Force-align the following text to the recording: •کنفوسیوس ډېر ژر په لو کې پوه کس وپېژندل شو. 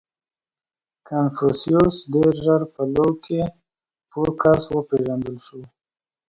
•کنفوسیوس 1.07 1.95
ډېر 2.13 2.31
ژر 2.43 2.61
په 2.73 2.83
لو 2.93 3.07
کې 3.23 3.41
پوه 4.09 4.29
کس 4.41 4.61
وپېژندل 4.75 5.35
شو. 5.45 5.61